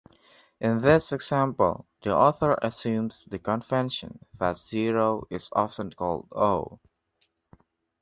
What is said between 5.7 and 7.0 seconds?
called O.